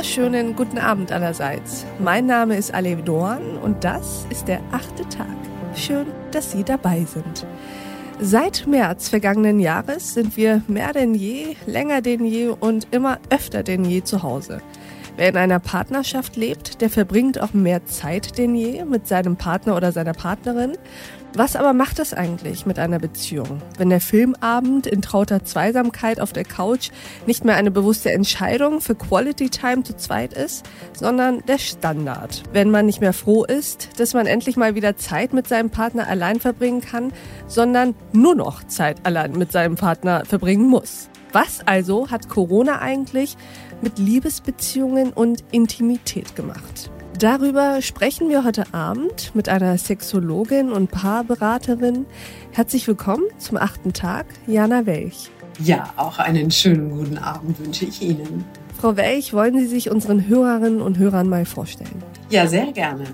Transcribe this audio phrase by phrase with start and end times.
[0.00, 1.84] wunderschönen guten Abend allerseits.
[1.98, 5.26] Mein Name ist Alev Doan und das ist der achte Tag.
[5.74, 7.44] Schön, dass Sie dabei sind.
[8.18, 13.62] Seit März vergangenen Jahres sind wir mehr denn je, länger denn je und immer öfter
[13.62, 14.62] denn je zu Hause.
[15.18, 19.76] Wer in einer Partnerschaft lebt, der verbringt auch mehr Zeit denn je mit seinem Partner
[19.76, 20.78] oder seiner Partnerin.
[21.34, 26.32] Was aber macht es eigentlich mit einer Beziehung, wenn der Filmabend in trauter Zweisamkeit auf
[26.32, 26.90] der Couch
[27.24, 32.42] nicht mehr eine bewusste Entscheidung für Quality Time zu zweit ist, sondern der Standard?
[32.52, 36.08] Wenn man nicht mehr froh ist, dass man endlich mal wieder Zeit mit seinem Partner
[36.08, 37.12] allein verbringen kann,
[37.46, 41.08] sondern nur noch Zeit allein mit seinem Partner verbringen muss.
[41.32, 43.36] Was also hat Corona eigentlich
[43.82, 46.90] mit Liebesbeziehungen und Intimität gemacht?
[47.20, 52.06] Darüber sprechen wir heute Abend mit einer Sexologin und Paarberaterin.
[52.52, 55.28] Herzlich willkommen zum achten Tag, Jana Welch.
[55.62, 58.46] Ja, auch einen schönen guten Abend wünsche ich Ihnen.
[58.80, 62.02] Frau Welch, wollen Sie sich unseren Hörerinnen und Hörern mal vorstellen?
[62.30, 63.04] Ja, sehr gerne.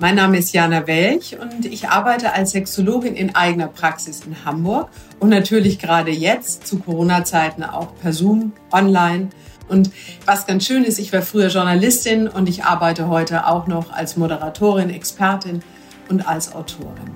[0.00, 4.90] Mein Name ist Jana Welch und ich arbeite als Sexologin in eigener Praxis in Hamburg
[5.18, 9.30] und natürlich gerade jetzt zu Corona-Zeiten auch per Zoom, online.
[9.68, 9.90] Und
[10.24, 14.16] was ganz schön ist, ich war früher Journalistin und ich arbeite heute auch noch als
[14.16, 15.62] Moderatorin, Expertin
[16.08, 17.10] und als Autorin.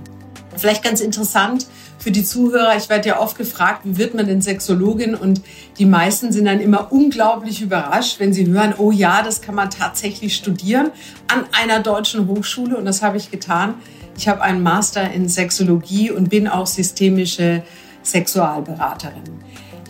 [0.56, 1.66] Vielleicht ganz interessant
[2.00, 5.14] für die Zuhörer, ich werde ja oft gefragt, wie wird man denn Sexologin?
[5.14, 5.42] Und
[5.78, 9.68] die meisten sind dann immer unglaublich überrascht, wenn sie hören, oh ja, das kann man
[9.68, 10.90] tatsächlich studieren
[11.28, 12.76] an einer deutschen Hochschule.
[12.76, 13.74] Und das habe ich getan.
[14.16, 17.62] Ich habe einen Master in Sexologie und bin auch systemische
[18.02, 19.22] Sexualberaterin.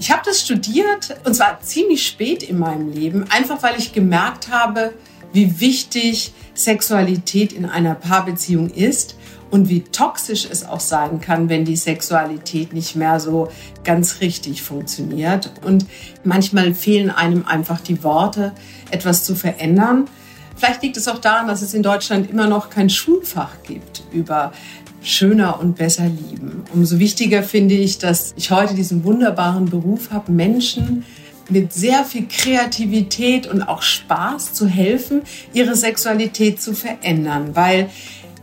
[0.00, 4.50] Ich habe das studiert und zwar ziemlich spät in meinem Leben, einfach weil ich gemerkt
[4.50, 4.94] habe,
[5.34, 9.16] wie wichtig Sexualität in einer Paarbeziehung ist
[9.50, 13.50] und wie toxisch es auch sein kann, wenn die Sexualität nicht mehr so
[13.84, 15.52] ganz richtig funktioniert.
[15.66, 15.84] Und
[16.24, 18.52] manchmal fehlen einem einfach die Worte,
[18.90, 20.08] etwas zu verändern.
[20.56, 24.52] Vielleicht liegt es auch daran, dass es in Deutschland immer noch kein Schulfach gibt über
[25.02, 26.64] schöner und besser lieben.
[26.74, 31.04] Umso wichtiger finde ich, dass ich heute diesen wunderbaren Beruf habe, Menschen
[31.48, 35.22] mit sehr viel Kreativität und auch Spaß zu helfen,
[35.52, 37.90] ihre Sexualität zu verändern, weil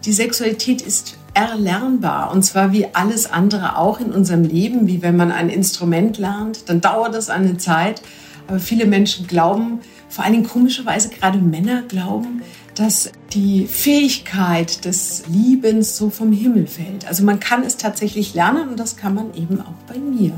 [0.05, 2.31] die Sexualität ist erlernbar.
[2.31, 6.67] Und zwar wie alles andere auch in unserem Leben, wie wenn man ein Instrument lernt,
[6.69, 8.01] dann dauert das eine Zeit,
[8.47, 9.79] aber viele Menschen glauben,
[10.09, 12.41] vor allen Dingen komischerweise gerade Männer glauben,
[12.77, 17.07] dass die Fähigkeit des Liebens so vom Himmel fällt.
[17.07, 20.33] Also man kann es tatsächlich lernen und das kann man eben auch bei mir.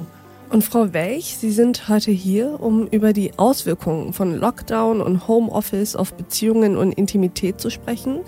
[0.50, 5.96] Und Frau Welch, Sie sind heute hier, um über die Auswirkungen von Lockdown und Homeoffice
[5.96, 8.22] auf Beziehungen und Intimität zu sprechen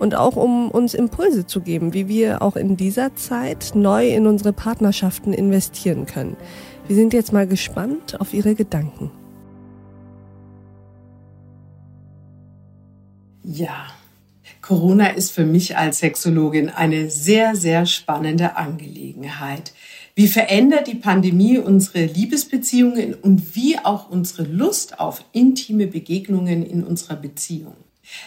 [0.00, 4.26] und auch um uns Impulse zu geben, wie wir auch in dieser Zeit neu in
[4.26, 6.36] unsere Partnerschaften investieren können.
[6.88, 9.12] Wir sind jetzt mal gespannt auf Ihre Gedanken.
[13.50, 13.86] Ja,
[14.60, 19.72] Corona ist für mich als Sexologin eine sehr, sehr spannende Angelegenheit.
[20.14, 26.84] Wie verändert die Pandemie unsere Liebesbeziehungen und wie auch unsere Lust auf intime Begegnungen in
[26.84, 27.72] unserer Beziehung?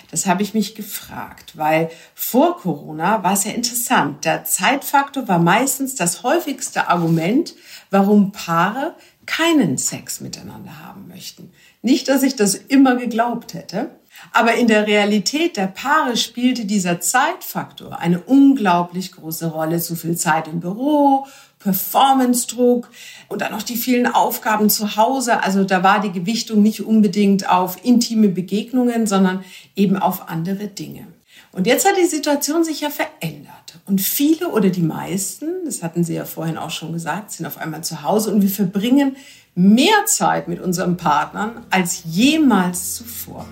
[0.09, 4.25] Das habe ich mich gefragt, weil vor Corona war es ja interessant.
[4.25, 7.53] Der Zeitfaktor war meistens das häufigste Argument,
[7.91, 8.95] warum Paare
[9.27, 11.51] keinen Sex miteinander haben möchten.
[11.83, 13.91] Nicht, dass ich das immer geglaubt hätte,
[14.33, 19.79] aber in der Realität der Paare spielte dieser Zeitfaktor eine unglaublich große Rolle.
[19.79, 21.27] Zu viel Zeit im Büro,
[21.59, 22.89] Performance-Druck
[23.27, 25.43] und dann noch die vielen Aufgaben zu Hause.
[25.43, 29.43] Also da war die Gewichtung nicht unbedingt auf intime Begegnungen, sondern
[29.75, 31.07] eben auf andere Dinge.
[31.51, 33.51] Und jetzt hat die Situation sich ja verändert.
[33.85, 37.57] Und viele oder die meisten, das hatten Sie ja vorhin auch schon gesagt, sind auf
[37.57, 39.17] einmal zu Hause und wir verbringen
[39.53, 43.45] mehr Zeit mit unseren Partnern als jemals zuvor.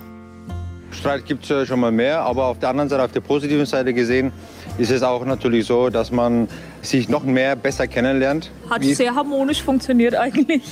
[0.90, 3.94] Streit gibt es schon mal mehr, aber auf der anderen Seite, auf der positiven Seite
[3.94, 4.32] gesehen,
[4.78, 6.48] ist es auch natürlich so, dass man
[6.82, 8.50] sich noch mehr besser kennenlernt.
[8.68, 10.62] Hat sehr harmonisch funktioniert eigentlich.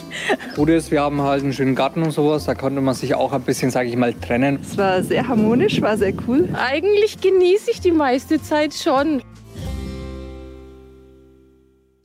[0.56, 3.32] Gut ist, wir haben halt einen schönen Garten und sowas, da konnte man sich auch
[3.32, 4.58] ein bisschen, sage ich mal, trennen.
[4.62, 6.48] Es war sehr harmonisch, war sehr cool.
[6.54, 9.22] Eigentlich genieße ich die meiste Zeit schon.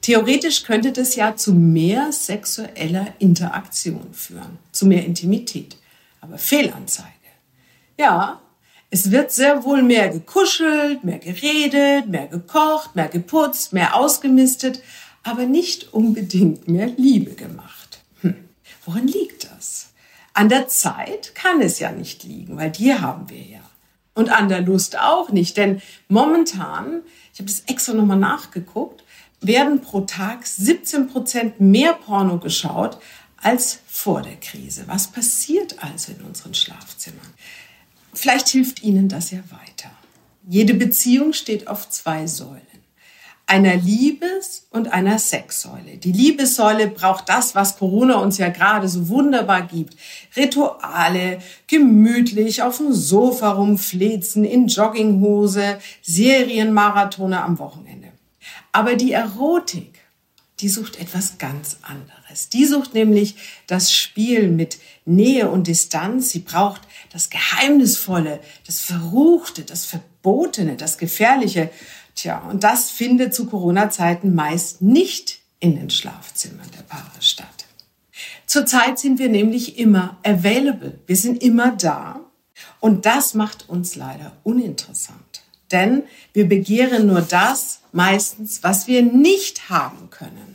[0.02, 5.78] Theoretisch könnte das ja zu mehr sexueller Interaktion führen, zu mehr Intimität.
[6.20, 7.12] Aber Fehlanzeige.
[7.98, 8.42] Ja,
[8.90, 14.84] es wird sehr wohl mehr gekuschelt, mehr geredet, mehr gekocht, mehr geputzt, mehr ausgemistet,
[15.24, 18.01] aber nicht unbedingt mehr Liebe gemacht.
[18.22, 18.36] Hm.
[18.86, 19.94] Woran liegt das?
[20.34, 23.62] An der Zeit kann es ja nicht liegen, weil die haben wir ja.
[24.16, 27.01] Und an der Lust auch nicht, denn momentan,
[27.34, 29.04] ich habe das extra nochmal nachgeguckt,
[29.42, 32.98] werden pro Tag 17 Prozent mehr Porno geschaut
[33.38, 34.84] als vor der Krise.
[34.88, 37.34] Was passiert also in unseren Schlafzimmern?
[38.13, 39.89] Vielleicht hilft Ihnen das ja weiter.
[40.48, 42.62] Jede Beziehung steht auf zwei Säulen.
[43.45, 45.98] Einer Liebes- und einer Sexsäule.
[45.98, 49.98] Die Liebessäule braucht das, was Corona uns ja gerade so wunderbar gibt.
[50.36, 58.10] Rituale, gemütlich auf dem Sofa rumflezen, in Jogginghose, Serienmarathone am Wochenende.
[58.71, 60.00] Aber die Erotik,
[60.60, 62.23] die sucht etwas ganz anderes.
[62.50, 63.36] Die sucht nämlich
[63.68, 66.30] das Spiel mit Nähe und Distanz.
[66.30, 66.82] Sie braucht
[67.12, 71.70] das Geheimnisvolle, das Verruchte, das Verbotene, das Gefährliche.
[72.16, 77.66] Tja, und das findet zu Corona-Zeiten meist nicht in den Schlafzimmern der Paare statt.
[78.46, 81.00] Zurzeit sind wir nämlich immer available.
[81.08, 82.20] Wir sind immer da.
[82.80, 85.44] Und das macht uns leider uninteressant.
[85.72, 86.04] Denn
[86.34, 90.53] wir begehren nur das meistens, was wir nicht haben können.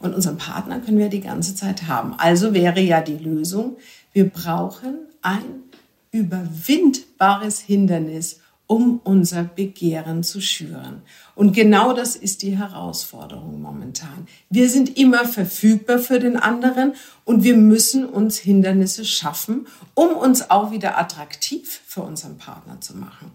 [0.00, 2.14] Und unseren Partner können wir die ganze Zeit haben.
[2.18, 3.76] Also wäre ja die Lösung,
[4.12, 5.62] wir brauchen ein
[6.10, 11.02] überwindbares Hindernis, um unser Begehren zu schüren.
[11.34, 14.28] Und genau das ist die Herausforderung momentan.
[14.48, 16.94] Wir sind immer verfügbar für den anderen
[17.24, 22.96] und wir müssen uns Hindernisse schaffen, um uns auch wieder attraktiv für unseren Partner zu
[22.96, 23.32] machen.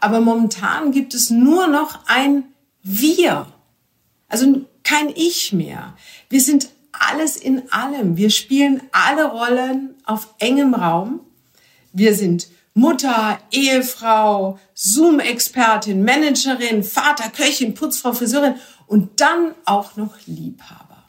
[0.00, 2.44] Aber momentan gibt es nur noch ein
[2.82, 3.46] Wir.
[4.28, 5.94] Also kein Ich mehr.
[6.30, 8.16] Wir sind alles in allem.
[8.16, 11.20] Wir spielen alle Rollen auf engem Raum.
[11.92, 18.54] Wir sind Mutter, Ehefrau, Zoom-Expertin, Managerin, Vater, Köchin, Putzfrau, Friseurin
[18.86, 21.04] und dann auch noch Liebhaber.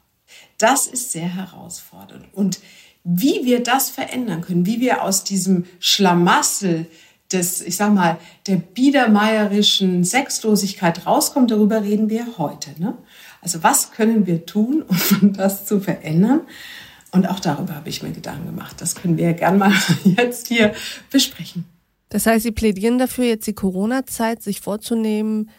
[0.58, 2.25] Das ist sehr herausfordernd.
[2.34, 2.60] Und
[3.06, 6.88] wie wir das verändern können, wie wir aus diesem Schlamassel
[7.32, 8.18] des, ich sag mal,
[8.48, 12.72] der biedermeierischen Sexlosigkeit rauskommen, darüber reden wir heute.
[12.78, 12.98] Ne?
[13.41, 14.83] Also was können wir tun,
[15.21, 16.41] um das zu verändern?
[17.12, 18.75] Und auch darüber habe ich mir Gedanken gemacht.
[18.80, 20.74] Das können wir ja gern mal jetzt hier
[21.12, 21.65] besprechen.
[22.09, 25.50] Das heißt, Sie plädieren dafür, jetzt die Corona-Zeit sich vorzunehmen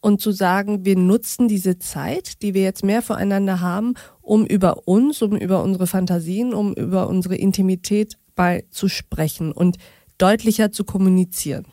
[0.00, 4.86] und zu sagen, wir nutzen diese Zeit, die wir jetzt mehr voreinander haben, um über
[4.86, 9.76] uns, um über unsere Fantasien, um über unsere Intimität bei zu sprechen und
[10.18, 11.66] deutlicher zu kommunizieren.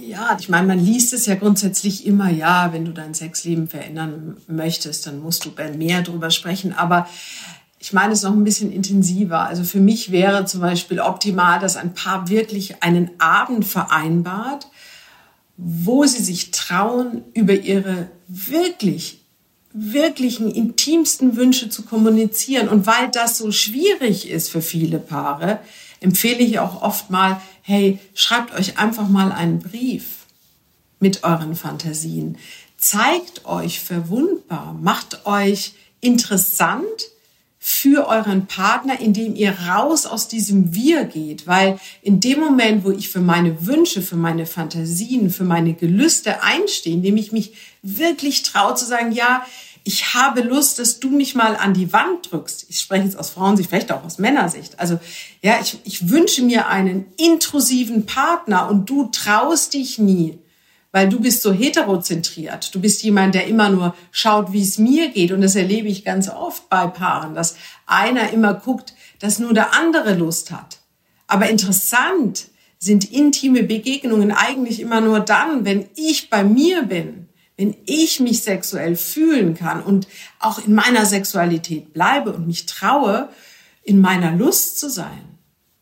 [0.00, 4.36] Ja, ich meine, man liest es ja grundsätzlich immer, ja, wenn du dein Sexleben verändern
[4.46, 6.72] möchtest, dann musst du mehr drüber sprechen.
[6.72, 7.08] Aber
[7.80, 9.40] ich meine es noch ein bisschen intensiver.
[9.40, 14.68] Also für mich wäre zum Beispiel optimal, dass ein Paar wirklich einen Abend vereinbart,
[15.56, 19.24] wo sie sich trauen, über ihre wirklich,
[19.72, 22.68] wirklichen, intimsten Wünsche zu kommunizieren.
[22.68, 25.58] Und weil das so schwierig ist für viele Paare,
[26.00, 30.26] empfehle ich auch oft mal, hey, schreibt euch einfach mal einen Brief
[31.00, 32.38] mit euren Fantasien.
[32.76, 37.10] Zeigt euch verwundbar, macht euch interessant
[37.60, 41.46] für euren Partner, indem ihr raus aus diesem Wir geht.
[41.46, 46.42] Weil in dem Moment, wo ich für meine Wünsche, für meine Fantasien, für meine Gelüste
[46.42, 49.44] einstehe, indem ich mich wirklich traue zu sagen, ja,
[49.88, 52.66] ich habe Lust, dass du mich mal an die Wand drückst.
[52.68, 54.78] Ich spreche jetzt aus Frauensicht, vielleicht auch aus Männersicht.
[54.78, 55.00] Also,
[55.40, 60.40] ja, ich, ich wünsche mir einen intrusiven Partner und du traust dich nie,
[60.92, 62.74] weil du bist so heterozentriert.
[62.74, 65.32] Du bist jemand, der immer nur schaut, wie es mir geht.
[65.32, 69.72] Und das erlebe ich ganz oft bei Paaren, dass einer immer guckt, dass nur der
[69.72, 70.80] andere Lust hat.
[71.26, 77.27] Aber interessant sind intime Begegnungen eigentlich immer nur dann, wenn ich bei mir bin
[77.58, 80.06] wenn ich mich sexuell fühlen kann und
[80.38, 83.28] auch in meiner Sexualität bleibe und mich traue,
[83.82, 85.24] in meiner Lust zu sein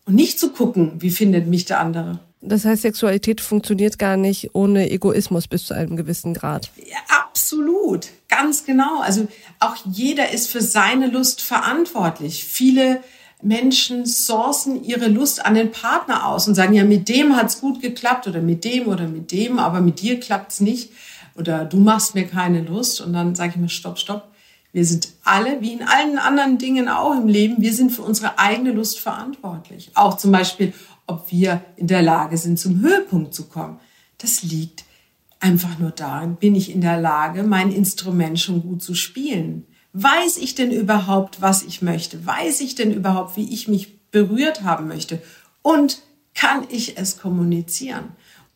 [0.07, 2.19] und nicht zu gucken, wie findet mich der andere.
[2.41, 6.71] Das heißt, Sexualität funktioniert gar nicht ohne Egoismus bis zu einem gewissen Grad.
[6.77, 9.01] Ja, absolut, ganz genau.
[9.01, 9.29] Also
[9.59, 12.45] auch jeder ist für seine Lust verantwortlich.
[12.45, 13.03] Viele
[13.43, 17.83] Menschen sourcen ihre Lust an den Partner aus und sagen, ja, mit dem hat's gut
[17.83, 20.91] geklappt oder mit dem oder mit dem, aber mit dir klappt's nicht
[21.39, 24.33] oder du machst mir keine Lust und dann sage ich mir, stopp, stopp.
[24.73, 28.39] Wir sind alle, wie in allen anderen Dingen auch im Leben, wir sind für unsere
[28.39, 29.91] eigene Lust verantwortlich.
[29.95, 30.75] Auch zum Beispiel,
[31.07, 33.81] ob wir in der Lage sind, zum Höhepunkt zu kommen.
[34.19, 34.85] Das liegt
[35.41, 39.67] einfach nur darin, bin ich in der Lage, mein Instrument schon gut zu spielen.
[39.93, 42.27] Weiß ich denn überhaupt, was ich möchte?
[42.27, 45.23] Weiß ich denn überhaupt, wie ich mich berührt haben möchte?
[45.63, 46.03] Und
[46.35, 48.11] kann ich es kommunizieren?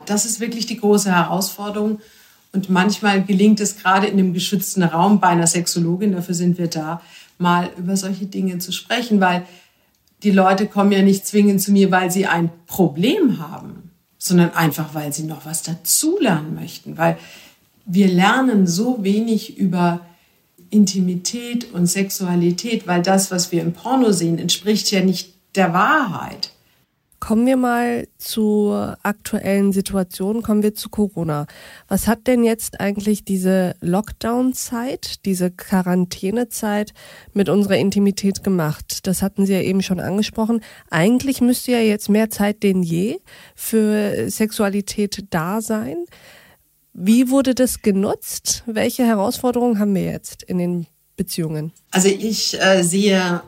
[0.04, 2.00] Das ist wirklich die große Herausforderung.
[2.52, 6.66] Und manchmal gelingt es gerade in dem geschützten Raum bei einer Sexologin, dafür sind wir
[6.66, 7.00] da,
[7.38, 9.47] mal über solche Dinge zu sprechen, weil
[10.23, 14.95] die Leute kommen ja nicht zwingend zu mir, weil sie ein Problem haben, sondern einfach,
[14.95, 17.16] weil sie noch was dazulernen möchten, weil
[17.87, 20.00] wir lernen so wenig über
[20.71, 26.52] Intimität und Sexualität, weil das, was wir im Porno sehen, entspricht ja nicht der Wahrheit.
[27.20, 31.46] Kommen wir mal zur aktuellen Situation, kommen wir zu Corona.
[31.86, 36.94] Was hat denn jetzt eigentlich diese Lockdown-Zeit, diese Quarantänezeit
[37.34, 39.06] mit unserer Intimität gemacht?
[39.06, 40.62] Das hatten Sie ja eben schon angesprochen.
[40.88, 43.18] Eigentlich müsste ja jetzt mehr Zeit denn je
[43.54, 46.06] für Sexualität da sein.
[46.94, 48.64] Wie wurde das genutzt?
[48.66, 50.86] Welche Herausforderungen haben wir jetzt in den
[51.16, 51.72] Beziehungen?
[51.90, 53.42] Also ich äh, sehe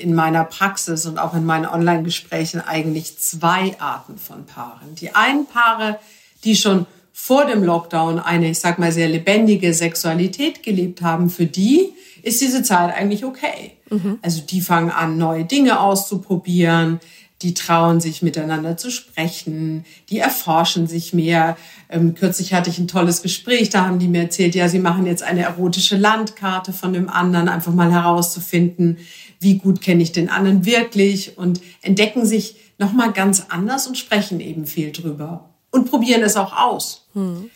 [0.00, 4.94] in meiner Praxis und auch in meinen Online-Gesprächen eigentlich zwei Arten von Paaren.
[4.94, 5.98] Die einen Paare,
[6.44, 11.46] die schon vor dem Lockdown eine, ich sag mal, sehr lebendige Sexualität gelebt haben, für
[11.46, 11.92] die
[12.22, 13.72] ist diese Zeit eigentlich okay.
[13.90, 14.18] Mhm.
[14.22, 17.00] Also die fangen an, neue Dinge auszuprobieren,
[17.42, 21.56] die trauen sich miteinander zu sprechen, die erforschen sich mehr.
[21.88, 25.06] Ähm, kürzlich hatte ich ein tolles Gespräch, da haben die mir erzählt, ja, sie machen
[25.06, 28.98] jetzt eine erotische Landkarte von dem anderen, einfach mal herauszufinden,
[29.40, 34.40] wie gut kenne ich den anderen wirklich und entdecken sich nochmal ganz anders und sprechen
[34.40, 37.06] eben viel drüber und probieren es auch aus.
[37.14, 37.50] Hm.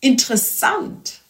[0.00, 1.20] Interessant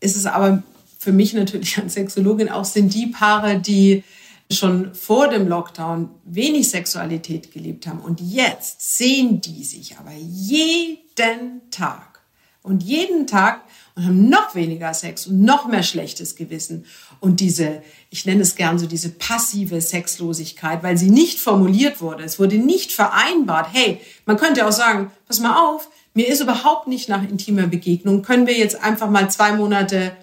[0.00, 0.62] ist es aber
[0.98, 4.02] für mich natürlich als Sexologin auch, sind die Paare, die
[4.50, 11.70] schon vor dem Lockdown wenig Sexualität gelebt haben und jetzt sehen die sich aber jeden
[11.70, 12.20] Tag
[12.62, 13.62] und jeden Tag
[13.94, 16.86] und haben noch weniger Sex und noch mehr schlechtes Gewissen.
[17.18, 22.22] Und diese, ich nenne es gern so diese passive Sexlosigkeit, weil sie nicht formuliert wurde.
[22.22, 23.68] Es wurde nicht vereinbart.
[23.72, 28.22] Hey, man könnte auch sagen, pass mal auf, mir ist überhaupt nicht nach intimer Begegnung.
[28.22, 30.16] Können wir jetzt einfach mal zwei Monate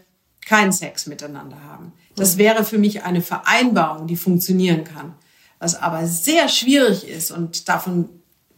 [0.45, 1.91] keinen Sex miteinander haben?
[2.15, 5.13] Das wäre für mich eine Vereinbarung, die funktionieren kann.
[5.59, 8.09] Was aber sehr schwierig ist und davon,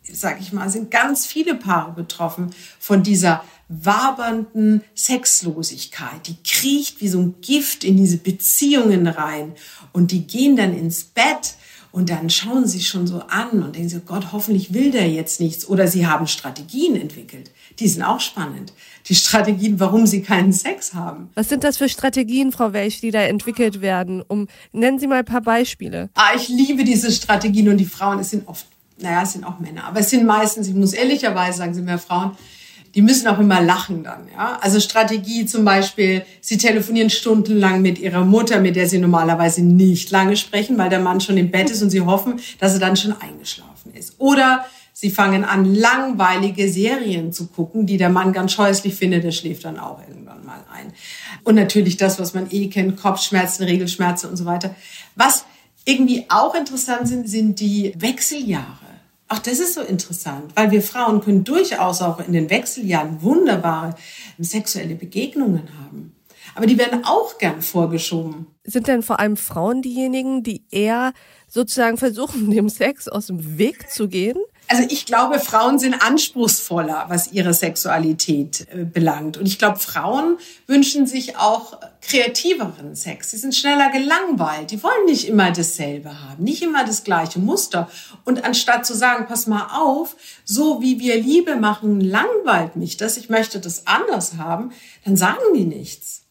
[0.04, 6.28] sage ich mal, sind ganz viele Paare betroffen von dieser wabernden Sexlosigkeit.
[6.28, 9.54] Die kriecht wie so ein Gift in diese Beziehungen rein
[9.92, 11.56] und die gehen dann ins Bett
[11.92, 15.40] und dann schauen sie schon so an und denken so, Gott, hoffentlich will der jetzt
[15.40, 15.68] nichts.
[15.68, 17.52] Oder sie haben Strategien entwickelt.
[17.80, 18.74] Die sind auch spannend.
[19.08, 21.30] Die Strategien, warum sie keinen Sex haben.
[21.36, 24.24] Was sind das für Strategien, Frau Welch, die da entwickelt werden?
[24.28, 26.10] Um, nennen Sie mal ein paar Beispiele.
[26.16, 28.66] Ah, ich liebe diese Strategien und die Frauen, es sind oft,
[29.00, 32.00] naja, es sind auch Männer, aber es sind meistens, ich muss ehrlicherweise sagen, sind mehr
[32.00, 32.32] Frauen,
[32.96, 34.28] die müssen auch immer lachen dann.
[34.36, 34.58] Ja?
[34.62, 40.10] Also Strategie zum Beispiel, sie telefonieren stundenlang mit ihrer Mutter, mit der sie normalerweise nicht
[40.10, 42.98] lange sprechen, weil der Mann schon im Bett ist und sie hoffen, dass er dann
[42.98, 44.16] schon eingeschlafen ist.
[44.18, 44.66] Oder
[45.00, 49.64] sie fangen an, langweilige Serien zu gucken, die der Mann ganz scheußlich findet, der schläft
[49.64, 50.92] dann auch irgendwann mal ein.
[51.44, 54.76] Und natürlich das, was man eh kennt, Kopfschmerzen, Regelschmerzen und so weiter.
[55.16, 55.46] Was
[55.86, 58.66] irgendwie auch interessant sind, sind die Wechseljahre.
[59.28, 63.94] Auch das ist so interessant, weil wir Frauen können durchaus auch in den Wechseljahren wunderbare
[64.40, 66.16] sexuelle Begegnungen haben.
[66.56, 68.48] Aber die werden auch gern vorgeschoben.
[68.64, 71.14] Sind denn vor allem Frauen diejenigen, die eher
[71.48, 74.38] sozusagen versuchen, dem Sex aus dem Weg zu gehen?
[74.70, 79.38] Also ich glaube, Frauen sind anspruchsvoller, was ihre Sexualität äh, belangt.
[79.38, 83.32] Und ich glaube, Frauen wünschen sich auch kreativeren Sex.
[83.32, 84.72] Sie sind schneller gelangweilt.
[84.72, 87.90] Die wollen nicht immer dasselbe haben, nicht immer das gleiche Muster.
[88.26, 93.16] Und anstatt zu sagen, pass mal auf, so wie wir Liebe machen, langweilt mich das,
[93.18, 94.72] ich möchte das anders haben,
[95.06, 96.24] dann sagen die nichts.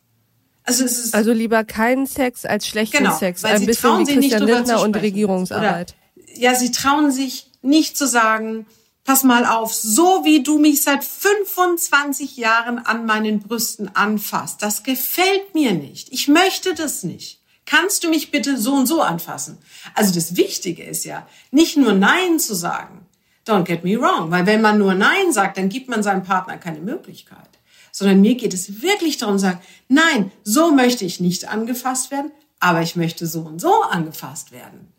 [0.63, 3.45] Also, es ist also lieber keinen Sex als schlechten genau, Sex.
[3.45, 5.95] Ein bisschen wie Christian Lindner und Regierungsarbeit.
[6.17, 8.67] Oder, ja, sie trauen sich nicht zu sagen,
[9.07, 14.83] pass mal auf, so wie du mich seit 25 Jahren an meinen Brüsten anfasst, das
[14.83, 16.13] gefällt mir nicht.
[16.13, 17.41] Ich möchte das nicht.
[17.65, 19.59] Kannst du mich bitte so und so anfassen?
[19.95, 23.07] Also das Wichtige ist ja, nicht nur Nein zu sagen.
[23.47, 26.59] Don't get me wrong, weil wenn man nur Nein sagt, dann gibt man seinem Partner
[26.59, 27.49] keine Möglichkeit.
[27.93, 32.83] Sondern mir geht es wirklich darum, sagen, nein, so möchte ich nicht angefasst werden, aber
[32.83, 34.93] ich möchte so und so angefasst werden.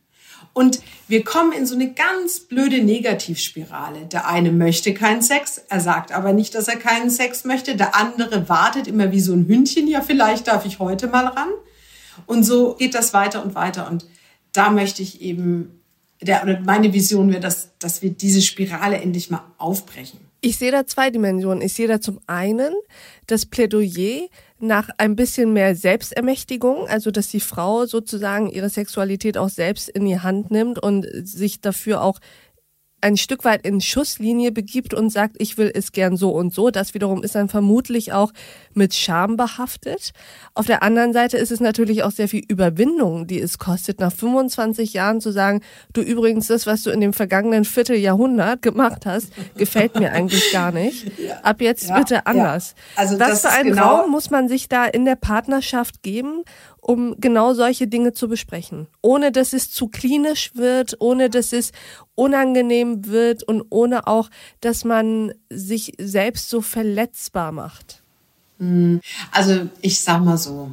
[0.58, 4.08] Und wir kommen in so eine ganz blöde Negativspirale.
[4.08, 7.76] Der eine möchte keinen Sex, er sagt aber nicht, dass er keinen Sex möchte.
[7.76, 11.50] Der andere wartet immer wie so ein Hündchen, ja, vielleicht darf ich heute mal ran.
[12.26, 13.88] Und so geht das weiter und weiter.
[13.88, 14.08] Und
[14.52, 15.80] da möchte ich eben,
[16.24, 20.20] der, meine Vision wäre, dass, dass wir diese Spirale endlich mal aufbrechen.
[20.42, 21.62] Ich sehe da zwei Dimensionen.
[21.62, 22.74] Ich sehe da zum einen
[23.28, 24.28] das Plädoyer
[24.60, 30.06] nach ein bisschen mehr Selbstermächtigung, also dass die Frau sozusagen ihre Sexualität auch selbst in
[30.06, 32.20] die Hand nimmt und sich dafür auch
[33.00, 36.72] ein Stück weit in Schusslinie begibt und sagt, ich will es gern so und so.
[36.72, 38.32] Das wiederum ist dann vermutlich auch
[38.74, 40.12] mit Scham behaftet.
[40.56, 44.12] Auf der anderen Seite ist es natürlich auch sehr viel Überwindung, die es kostet, nach
[44.12, 45.62] 25 Jahren zu sagen,
[45.94, 50.72] du übrigens, das, was du in dem vergangenen Vierteljahrhundert gemacht hast, gefällt mir eigentlich gar
[50.72, 51.12] nicht.
[51.44, 52.74] Ab jetzt ja, bitte anders.
[52.96, 53.02] Ja.
[53.02, 56.44] Also was für einen genau Raum muss man sich da in der Partnerschaft geben,
[56.88, 58.88] um genau solche Dinge zu besprechen.
[59.02, 61.74] Ohne dass es zu klinisch wird, ohne dass es
[62.16, 64.30] unangenehm wird und ohne auch,
[64.62, 68.02] dass man sich selbst so verletzbar macht.
[68.60, 69.02] Hm.
[69.32, 70.72] Also ich sag mal so,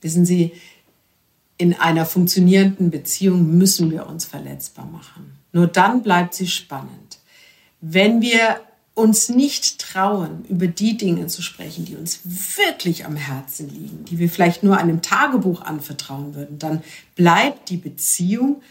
[0.00, 0.52] wissen Sie,
[1.58, 5.36] in einer funktionierenden Beziehung müssen wir uns verletzbar machen.
[5.52, 7.18] Nur dann bleibt sie spannend.
[7.80, 8.60] Wenn wir
[8.96, 14.18] uns nicht trauen, über die Dinge zu sprechen, die uns wirklich am Herzen liegen, die
[14.18, 16.82] wir vielleicht nur einem Tagebuch anvertrauen würden, dann
[17.14, 18.62] bleibt die Beziehung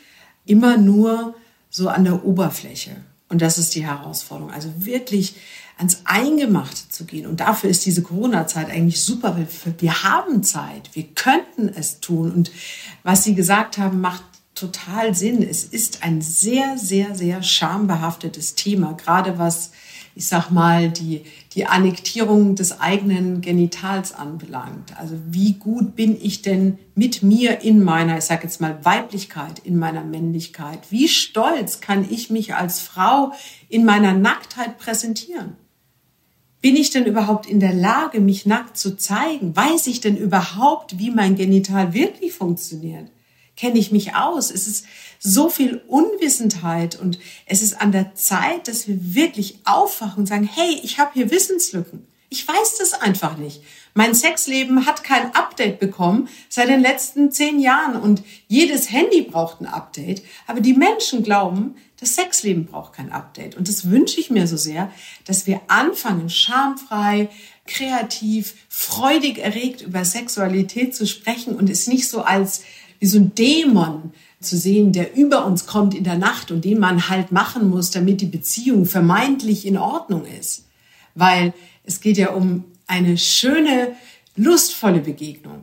[0.45, 1.35] immer nur
[1.69, 2.97] so an der Oberfläche.
[3.29, 4.51] Und das ist die Herausforderung.
[4.51, 5.35] Also wirklich
[5.77, 7.27] ans Eingemachte zu gehen.
[7.27, 9.37] Und dafür ist diese Corona-Zeit eigentlich super,
[9.77, 10.89] wir haben Zeit.
[10.93, 12.31] Wir könnten es tun.
[12.31, 12.51] Und
[13.03, 14.23] was Sie gesagt haben, macht
[14.55, 15.43] total Sinn.
[15.43, 19.71] Es ist ein sehr, sehr, sehr schambehaftetes Thema, gerade was
[20.17, 24.97] ich sag mal, die, die Annektierung des eigenen Genitals anbelangt.
[24.97, 29.59] Also wie gut bin ich denn mit mir in meiner, ich sag jetzt mal, Weiblichkeit,
[29.59, 30.79] in meiner Männlichkeit?
[30.89, 33.33] Wie stolz kann ich mich als Frau
[33.67, 35.57] in meiner Nacktheit präsentieren?
[36.61, 39.53] Bin ich denn überhaupt in der Lage, mich nackt zu zeigen?
[39.55, 43.11] Weiß ich denn überhaupt, wie mein Genital wirklich funktioniert?
[43.55, 44.51] Kenne ich mich aus?
[44.51, 44.85] Es ist
[45.19, 50.49] so viel Unwissendheit und es ist an der Zeit, dass wir wirklich aufwachen und sagen,
[50.51, 52.05] hey, ich habe hier Wissenslücken.
[52.29, 53.61] Ich weiß das einfach nicht.
[53.93, 59.61] Mein Sexleben hat kein Update bekommen seit den letzten zehn Jahren und jedes Handy braucht
[59.61, 60.21] ein Update.
[60.47, 63.55] Aber die Menschen glauben, das Sexleben braucht kein Update.
[63.55, 64.91] Und das wünsche ich mir so sehr,
[65.23, 67.29] dass wir anfangen, schamfrei,
[67.67, 72.63] kreativ, freudig erregt über Sexualität zu sprechen und es nicht so als
[73.05, 76.79] wie so ein Dämon zu sehen, der über uns kommt in der Nacht und den
[76.79, 80.65] man halt machen muss, damit die Beziehung vermeintlich in Ordnung ist.
[81.13, 83.91] Weil es geht ja um eine schöne,
[84.35, 85.61] lustvolle Begegnung.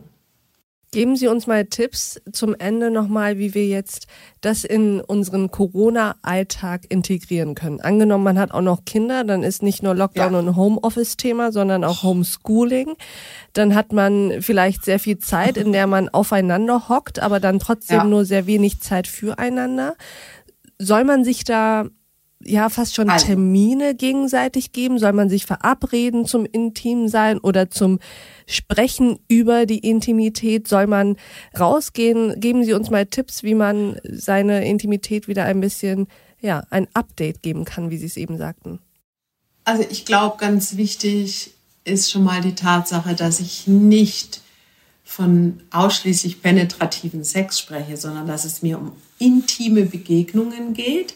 [0.93, 4.09] Geben Sie uns mal Tipps zum Ende nochmal, wie wir jetzt
[4.43, 7.81] das in unseren Corona-Alltag integrieren können.
[7.81, 10.39] Angenommen, man hat auch noch Kinder, dann ist nicht nur Lockdown ja.
[10.41, 12.95] und Homeoffice-Thema, sondern auch Homeschooling.
[13.55, 17.97] Dann hat man vielleicht sehr viel Zeit, in der man aufeinander hockt, aber dann trotzdem
[17.97, 18.05] ja.
[18.05, 19.97] nur sehr wenig Zeit füreinander.
[20.79, 21.87] Soll man sich da
[22.45, 23.27] ja fast schon also.
[23.27, 24.99] Termine gegenseitig geben?
[24.99, 27.99] Soll man sich verabreden zum Intimsein oder zum
[28.47, 30.69] Sprechen über die Intimität?
[30.69, 31.17] Soll man
[31.59, 32.39] rausgehen?
[32.41, 36.07] Geben Sie uns mal Tipps, wie man seine Intimität wieder ein bisschen,
[36.41, 38.81] ja, ein Update geben kann, wie Sie es eben sagten.
[39.65, 41.53] Also ich glaube, ganz wichtig
[41.85, 44.42] ist schon mal die Tatsache, dass ich nicht
[45.15, 51.15] von ausschließlich penetrativen Sex spreche, sondern dass es mir um intime Begegnungen geht.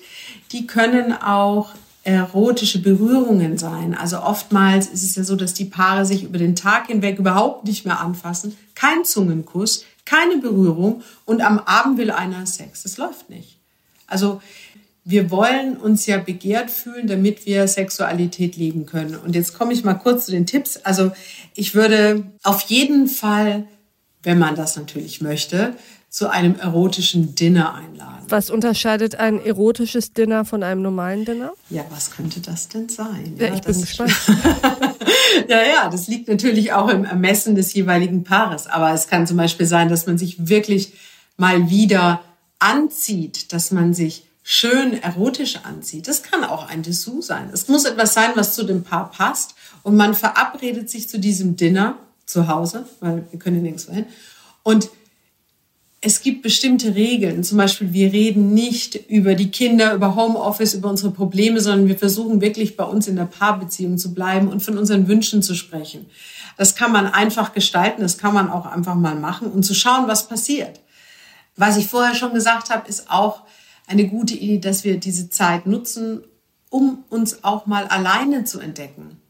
[0.52, 1.70] Die können auch
[2.04, 3.94] erotische Berührungen sein.
[3.94, 7.64] Also oftmals ist es ja so, dass die Paare sich über den Tag hinweg überhaupt
[7.64, 8.54] nicht mehr anfassen.
[8.74, 12.82] Kein Zungenkuss, keine Berührung und am Abend will einer Sex.
[12.82, 13.56] Das läuft nicht.
[14.06, 14.42] Also
[15.04, 19.16] wir wollen uns ja begehrt fühlen, damit wir Sexualität leben können.
[19.16, 20.76] Und jetzt komme ich mal kurz zu den Tipps.
[20.76, 21.12] Also
[21.54, 23.66] ich würde auf jeden Fall,
[24.27, 25.75] wenn man das natürlich möchte,
[26.11, 28.25] zu einem erotischen Dinner einladen.
[28.29, 31.53] Was unterscheidet ein erotisches Dinner von einem normalen Dinner?
[31.71, 33.37] Ja, was könnte das denn sein?
[33.39, 34.12] Ja, ja ich bin gespannt.
[35.49, 38.67] ja, ja, das liegt natürlich auch im Ermessen des jeweiligen Paares.
[38.67, 40.95] Aber es kann zum Beispiel sein, dass man sich wirklich
[41.37, 42.21] mal wieder
[42.59, 46.09] anzieht, dass man sich schön erotisch anzieht.
[46.09, 47.51] Das kann auch ein Dessous sein.
[47.53, 49.55] Es muss etwas sein, was zu dem Paar passt.
[49.85, 54.07] Und man verabredet sich zu diesem Dinner zu Hause, weil wir können nirgendwo hin.
[54.62, 54.91] Und
[56.01, 57.43] es gibt bestimmte Regeln.
[57.43, 61.99] Zum Beispiel, wir reden nicht über die Kinder, über Homeoffice, über unsere Probleme, sondern wir
[61.99, 66.07] versuchen wirklich bei uns in der Paarbeziehung zu bleiben und von unseren Wünschen zu sprechen.
[66.57, 70.07] Das kann man einfach gestalten, das kann man auch einfach mal machen und zu schauen,
[70.07, 70.81] was passiert.
[71.57, 73.43] Was ich vorher schon gesagt habe, ist auch
[73.87, 76.23] eine gute Idee, dass wir diese Zeit nutzen,
[76.71, 79.21] um uns auch mal alleine zu entdecken.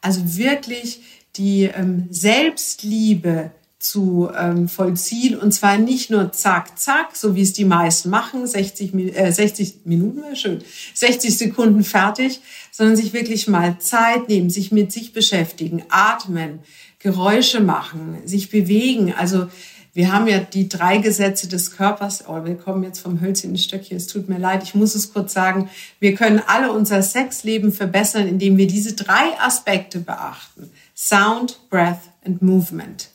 [0.00, 1.00] Also wirklich
[1.36, 7.52] die ähm, Selbstliebe zu ähm, vollziehen und zwar nicht nur zack, zack, so wie es
[7.52, 10.62] die meisten machen, 60, äh, 60 Minuten schön,
[10.94, 16.60] 60 Sekunden fertig, sondern sich wirklich mal Zeit nehmen, sich mit sich beschäftigen, atmen,
[16.98, 19.48] Geräusche machen, sich bewegen, also
[19.96, 22.24] Wir haben ja die drei Gesetze des Körpers.
[22.26, 23.96] Oh, wir kommen jetzt vom Hölzchen ins Stöckchen.
[23.96, 25.70] Es tut mir leid, ich muss es kurz sagen.
[26.00, 30.68] Wir können alle unser Sexleben verbessern, indem wir diese drei Aspekte beachten.
[30.94, 33.10] Sound, Breath and Movement.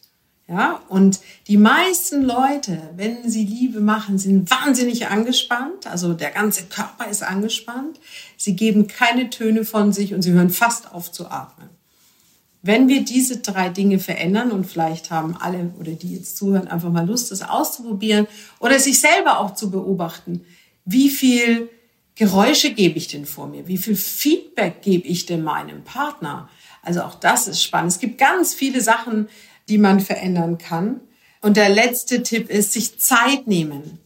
[0.50, 5.86] Ja, und die meisten Leute, wenn sie Liebe machen, sind wahnsinnig angespannt.
[5.86, 8.00] Also der ganze Körper ist angespannt.
[8.36, 11.70] Sie geben keine Töne von sich und sie hören fast auf zu atmen.
[12.64, 16.92] Wenn wir diese drei Dinge verändern und vielleicht haben alle oder die jetzt zuhören einfach
[16.92, 18.28] mal Lust, das auszuprobieren
[18.60, 20.42] oder sich selber auch zu beobachten,
[20.84, 21.70] wie viel
[22.16, 23.68] Geräusche gebe ich denn vor mir?
[23.68, 26.50] Wie viel Feedback gebe ich denn meinem Partner?
[26.82, 27.92] Also auch das ist spannend.
[27.92, 29.28] Es gibt ganz viele Sachen,
[29.68, 31.02] die man verändern kann.
[31.42, 34.00] Und der letzte Tipp ist, sich Zeit nehmen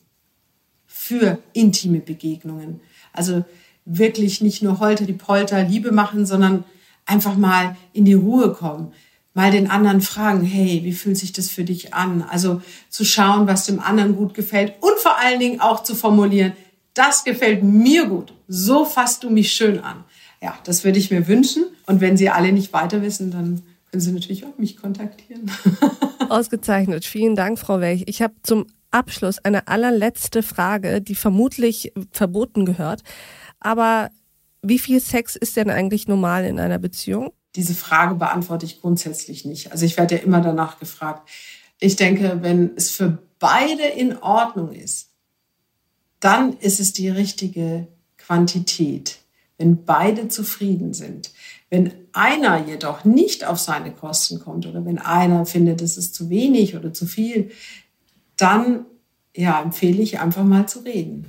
[0.85, 2.81] für intime Begegnungen.
[3.11, 3.43] Also
[3.85, 6.63] wirklich nicht nur Holter die Polter Liebe machen, sondern
[7.05, 8.93] einfach mal in die Ruhe kommen.
[9.33, 12.21] Mal den anderen fragen, hey, wie fühlt sich das für dich an?
[12.21, 16.53] Also zu schauen, was dem anderen gut gefällt und vor allen Dingen auch zu formulieren,
[16.93, 18.33] das gefällt mir gut.
[18.47, 20.03] So fasst du mich schön an.
[20.41, 21.65] Ja, das würde ich mir wünschen.
[21.85, 25.51] Und wenn Sie alle nicht weiter wissen, dann können Sie natürlich auch mich kontaktieren.
[26.29, 27.05] Ausgezeichnet.
[27.05, 28.03] Vielen Dank, Frau Welch.
[28.07, 33.03] Ich habe zum Abschluss eine allerletzte Frage, die vermutlich verboten gehört.
[33.59, 34.09] Aber
[34.61, 37.31] wie viel Sex ist denn eigentlich normal in einer Beziehung?
[37.55, 39.71] Diese Frage beantworte ich grundsätzlich nicht.
[39.71, 41.29] Also ich werde ja immer danach gefragt.
[41.79, 45.11] Ich denke, wenn es für beide in Ordnung ist,
[46.19, 49.19] dann ist es die richtige Quantität.
[49.57, 51.31] Wenn beide zufrieden sind.
[51.73, 56.29] Wenn einer jedoch nicht auf seine Kosten kommt oder wenn einer findet, es ist zu
[56.29, 57.49] wenig oder zu viel,
[58.37, 58.85] dann
[59.35, 61.25] ja, empfehle ich einfach mal zu reden.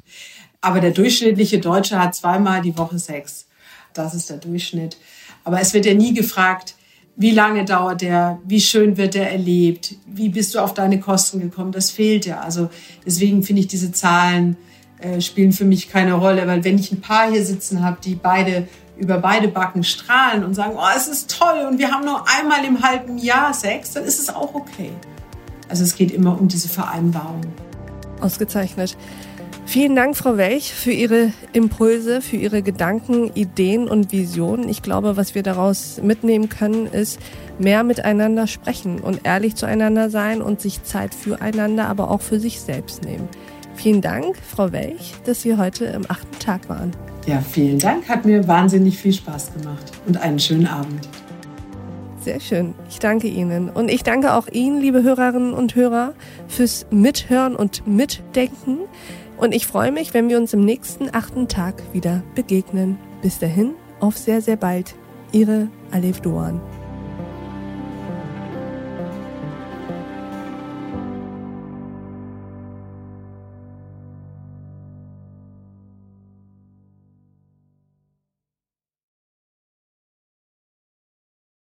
[0.60, 3.46] Aber der durchschnittliche Deutsche hat zweimal die Woche Sex.
[3.94, 4.98] Das ist der Durchschnitt.
[5.44, 6.74] Aber es wird ja nie gefragt,
[7.16, 11.40] wie lange dauert der, wie schön wird der erlebt, wie bist du auf deine Kosten
[11.40, 11.72] gekommen.
[11.72, 12.42] Das fehlt ja.
[12.42, 12.68] Also
[13.06, 14.58] deswegen finde ich diese Zahlen
[14.98, 18.14] äh, spielen für mich keine Rolle, weil wenn ich ein Paar hier sitzen habe, die
[18.14, 22.24] beide über beide Backen strahlen und sagen, oh, es ist toll und wir haben nur
[22.38, 24.90] einmal im halben Jahr Sex, dann ist es auch okay.
[25.68, 27.40] Also es geht immer um diese Vereinbarung.
[28.20, 28.96] Ausgezeichnet.
[29.66, 34.68] Vielen Dank, Frau Welch, für Ihre Impulse, für Ihre Gedanken, Ideen und Visionen.
[34.68, 37.18] Ich glaube, was wir daraus mitnehmen können, ist
[37.58, 42.60] mehr miteinander sprechen und ehrlich zueinander sein und sich Zeit füreinander, aber auch für sich
[42.60, 43.28] selbst nehmen.
[43.74, 46.92] Vielen Dank, Frau Welch, dass Sie heute im achten Tag waren.
[47.26, 48.08] Ja, vielen Dank.
[48.08, 51.08] Hat mir wahnsinnig viel Spaß gemacht und einen schönen Abend.
[52.20, 52.74] Sehr schön.
[52.88, 53.68] Ich danke Ihnen.
[53.68, 56.14] Und ich danke auch Ihnen, liebe Hörerinnen und Hörer,
[56.48, 58.78] fürs Mithören und Mitdenken.
[59.36, 62.98] Und ich freue mich, wenn wir uns im nächsten achten Tag wieder begegnen.
[63.20, 64.94] Bis dahin, auf sehr, sehr bald.
[65.32, 66.60] Ihre Alef Doan.